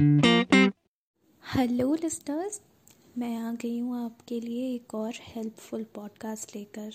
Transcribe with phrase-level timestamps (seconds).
[0.00, 2.60] Hello listeners
[3.18, 6.92] मैं आ गई हूँ आपके लिए एक और हेल्पफुल पॉडकास्ट लेकर।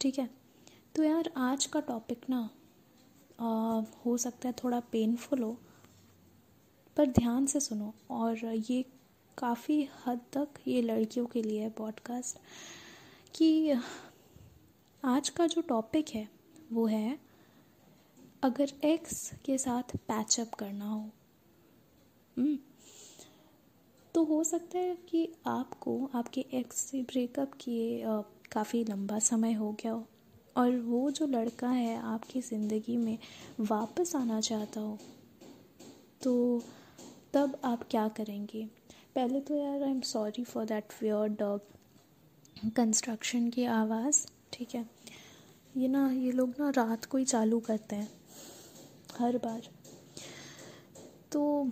[0.00, 0.30] ठीक है?
[0.94, 2.50] तो यार आज का टॉपिक ना
[3.40, 5.58] आ, हो सकता है थोड़ा पेनफुल हो
[6.96, 8.84] पर ध्यान से सुनो। और ये
[9.38, 12.38] काफ़ी हद तक ये लड़कियों के लिए है पॉडकास्ट
[13.34, 13.74] कि
[15.04, 16.28] आज का जो टॉपिक है
[16.72, 17.18] वो है
[18.42, 21.10] अगर एक्स के साथ पैचअप करना हो।
[24.14, 28.02] तो हो सकता है कि आपको, आपके एक्स से ब्रेकअप किए
[28.52, 30.06] काफ़ी लंबा समय हो गया हो।
[30.56, 33.18] और वो जो लड़का है आपकी ज़िंदगी में
[33.62, 34.98] वापस आना चाहता हो
[36.22, 36.62] तो
[37.34, 38.64] तब आप क्या करेंगे?
[39.14, 41.42] पहले तो यार I am sorry for that weird
[42.76, 44.84] construction की आवाज़, ठीक है?
[45.76, 48.08] ये ना, ये लोग ना रात को ही चालू करते हैं,
[49.18, 49.68] हर बार।
[51.32, 51.70] तो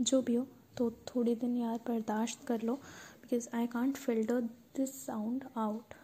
[0.00, 0.46] जो भी हो
[0.78, 2.74] तो थोड़े दिन यार बर्दाश्त कर लो
[3.22, 4.40] because I can't filter
[4.76, 5.94] this sound out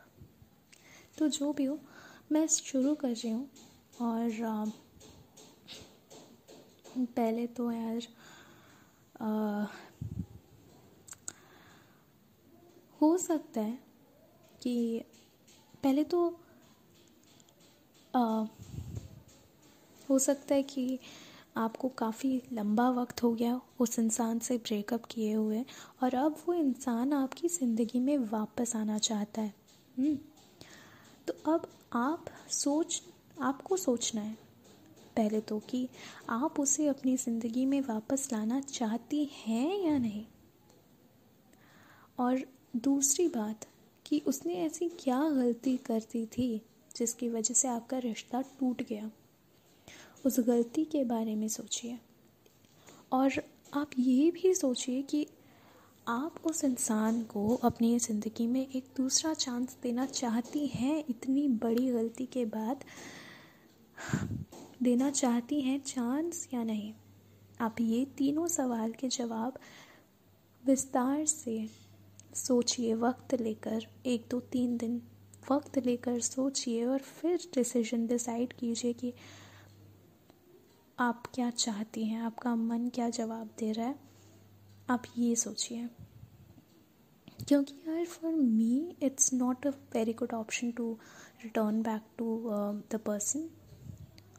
[1.18, 1.78] तो जो भी हो
[2.32, 3.48] मैं शुरू कर रही हूँ
[4.00, 4.64] और आ,
[6.98, 8.06] पहले तो यार
[9.20, 9.66] आ,
[13.00, 13.78] हो सकता है
[14.62, 15.02] कि
[15.82, 16.26] पहले तो
[18.14, 18.44] आ,
[20.08, 20.98] हो सकता है कि
[21.56, 25.64] आपको काफ़ी लंबा वक्त हो गया उस इंसान से ब्रेकअप किए हुए
[26.02, 29.54] और अब वो इंसान आपकी ज़िंदगी में वापस आना चाहता है।
[29.98, 30.16] हम्म,
[31.28, 33.02] तो अब आप सोच
[33.42, 34.36] आपको सोचना है
[35.16, 35.88] पहले तो कि
[36.30, 40.24] आप उसे अपनी ज़िंदगी में वापस लाना चाहती हैं या नहीं?
[42.18, 42.40] और
[42.76, 43.66] दूसरी बात
[44.06, 46.62] कि उसने ऐसी क्या गलती कर दी थी
[46.96, 49.10] जिसकी वजह से आपका रिश्ता टूट गया?
[50.24, 51.98] उस गलती के बारे में सोचिए।
[53.12, 53.32] और
[53.74, 55.26] आप ये भी सोचिए कि
[56.08, 61.90] आप उस इंसान को अपनी ज़िंदगी में एक दूसरा चांस देना चाहती हैं, इतनी बड़ी
[61.90, 62.84] गलती के बाद
[64.82, 66.92] देना चाहती हैं चांस या नहीं?
[67.60, 69.58] आप ये तीनों सवाल के जवाब
[70.64, 71.68] विस्तार से
[72.34, 75.02] सोचिए, वक्त लेकर, एक दो तीन दिन
[75.50, 79.12] वक्त लेकर सोचिए और फिर डिसीज़न डिसाइड कीजिए कि
[81.02, 82.20] आप क्या चाहती हैं?
[82.22, 83.98] आपका मन क्या जवाब दे रहा है?
[84.90, 85.88] आप ये सोचिए।
[87.48, 90.98] क्योंकि यार for me it's not a very good option to
[91.44, 92.50] return back to
[92.92, 93.50] the person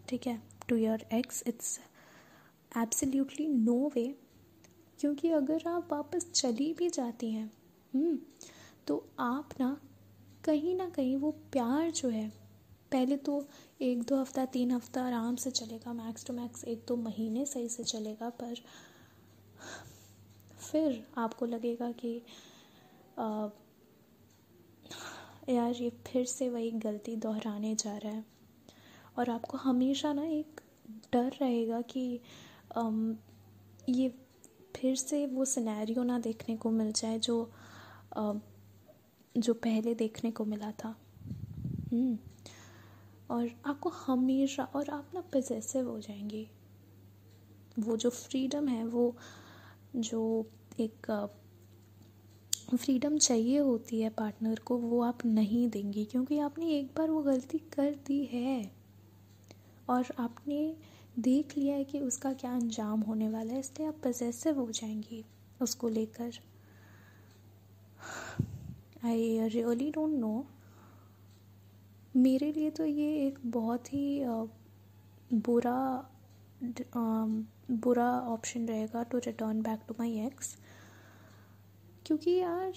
[0.09, 0.41] ठीक है?
[0.69, 1.79] To your ex it's
[2.77, 4.15] absolutely no way
[4.99, 7.51] क्योंकि अगर आप वापस चली भी जाती हैं
[7.95, 8.19] हम्म,
[8.87, 9.81] तो आप ना
[10.43, 12.42] कहीं ना कहीं वो प्यार जो है
[12.93, 13.43] पहले तो
[13.81, 17.69] एक दो हफ़्ता तीन हफ़्ता आराम से चलेगा मैक्स टू मैक्स एक दो महीने सही
[17.69, 18.55] से चलेगा पर
[20.59, 22.21] फिर आपको लगेगा कि
[23.19, 23.47] आ,
[25.49, 28.23] यार ये फिर से वही गलती दोहराने जा रहा है।
[29.17, 30.61] और आपको हमेशा ना एक
[31.13, 32.19] डर रहेगा कि
[32.77, 33.17] आम,
[33.89, 34.09] ये
[34.75, 37.51] फिर से वो सिनेरियो ना देखने को मिल जाए जो
[39.37, 40.95] जो पहले देखने को मिला था।
[41.91, 42.17] हम्म,
[43.33, 46.49] और आपको हमेशा और आप ना पजेसिव हो जाएँगे।
[47.79, 49.15] वो जो फ्रीडम है, वो
[49.95, 50.47] जो
[50.79, 51.29] एक
[52.75, 57.23] फ्रीडम चाहिए होती है पार्टनर को, वो आप नहीं देंगी क्योंकि आपने एक बार वो
[57.23, 58.71] गलती कर दी है।
[59.89, 60.75] और आपने
[61.19, 65.25] देख लिया है कि उसका क्या अंजाम होने वाला है, इसलिए आप पजेसिव हो जाएँगी
[65.61, 66.31] उसको लेकर।
[69.05, 70.45] आई रियली डोंट नो
[72.15, 74.23] मेरे लिए तो ये एक बहुत ही
[75.33, 76.09] बुरा
[77.71, 80.57] बुरा ऑप्शन रहेगा to return back to my ex
[82.05, 82.73] क्योंकि यार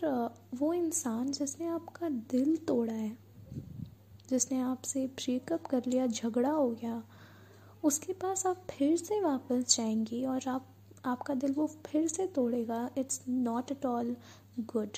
[0.54, 3.18] वो इंसान जिसने आपका दिल तोड़ा है,
[4.30, 7.02] जिसने आपसे ब्रेकअप कर लिया, झगड़ा हो गया,
[7.84, 10.66] उसके पास आप फिर से वापस जाएँगी और आप,
[11.04, 14.16] आपका दिल वो फिर से तोड़ेगा it's not at all
[14.60, 14.90] good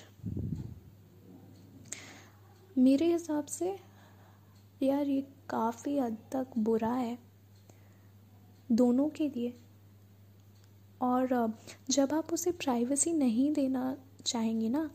[2.78, 3.87] मेरे हिसाब से
[4.80, 5.20] यार ये
[5.50, 7.18] काफ़ी हद तक बुरा है
[8.70, 9.54] दोनों के लिए।
[11.00, 11.52] और
[11.90, 13.96] जब आप उसे प्राइवेसी नहीं देना
[14.26, 14.88] चाहेंगी ना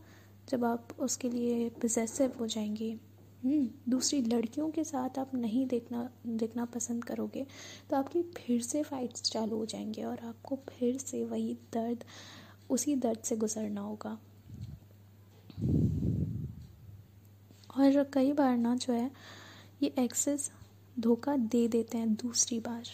[0.48, 2.90] जब आप उसके लिए पोजेसिव हो जाएँगी
[3.42, 7.46] हम्म, दूसरी लड़कियों के साथ आप नहीं देखना देखना पसंद करोगे
[7.90, 12.04] तो आपकी फिर से फाइट्स चालू हो जाएँगे और आपको फिर से वही दर्द
[12.70, 14.18] उसी दर्द से गुजरना होगा।
[17.78, 19.10] और कई बार ना जो है
[19.82, 20.50] ये एक्सेस
[20.98, 22.84] धोखा दे देते हैं दूसरी बार।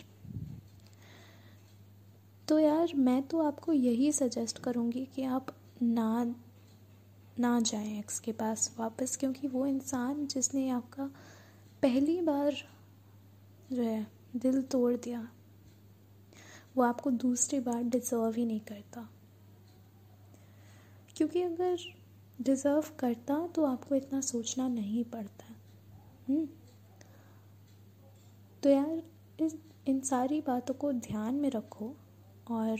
[2.49, 5.47] तो यार, मैं तो आपको यही सजेस्ट करूँगी कि आप
[5.83, 6.35] ना
[7.39, 11.11] ना जाएँ एक्स के पास वापस, क्योंकि वो इंसान जिसने आपका
[11.83, 12.55] पहली बार
[13.73, 14.07] जो है
[14.37, 15.29] दिल तोड़ दिया,
[16.77, 19.09] वो आपको दूसरी बार डिज़र्व ही नहीं करता।
[21.17, 21.79] क्योंकि अगर
[22.41, 25.45] डिज़र्व करता तो आपको इतना सोचना नहीं पड़ता।
[26.29, 26.49] हम्म?
[28.63, 29.03] तो यार
[29.41, 31.97] इस इन सारी बातों को ध्यान में रखो
[32.51, 32.79] और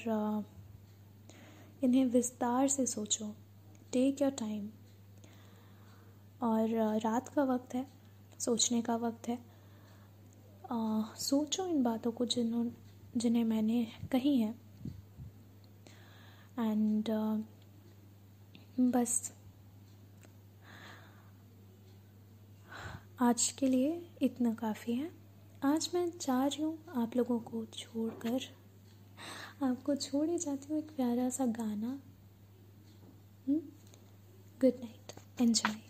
[1.85, 3.35] इन्हें विस्तार से सोचो।
[3.93, 4.71] टेक योर टाइम
[6.43, 6.69] और
[7.01, 7.87] रात का वक्त है
[8.39, 9.39] सोचने का वक्त है।
[10.73, 12.71] आ, सोचो इन बातों को जिन्हों
[13.17, 14.55] जिन्हें मैंने कही है।
[16.59, 17.09] एंड
[18.81, 19.33] बस।
[23.21, 25.20] आज के लिए इतना काफ़ी है।
[25.65, 28.41] आज मैं जा रही हूँ आप लोगों को छोड़कर।
[29.63, 32.01] आपको छोड़े जाती हूँ एक प्यारा सा गाना।
[34.61, 35.90] गुड नाइट एन्जॉय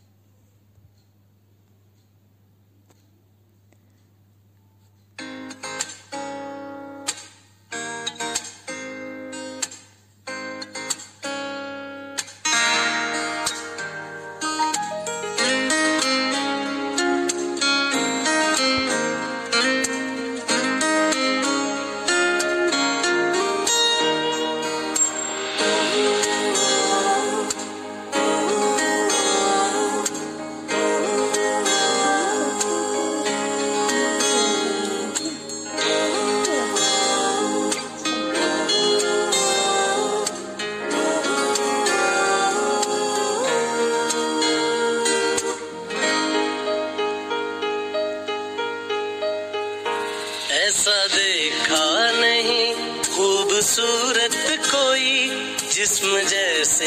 [55.91, 56.87] जिस्म जैसे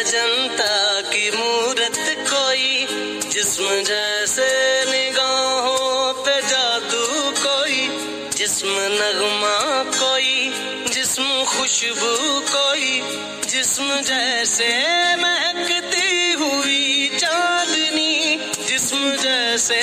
[0.00, 2.86] अजंता की मूरत कोई,
[3.30, 4.48] जिस्म जैसे
[4.90, 7.86] निगाहों पे जादू कोई,
[8.36, 10.50] जिस्म नगमा कोई,
[10.90, 13.00] जिस्म खुशबू कोई,
[13.46, 14.70] जिस्म जैसे
[15.16, 18.36] महकती हुई चांदनी,
[18.66, 19.82] जिस्म जैसे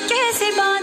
[0.00, 0.75] कैसे बात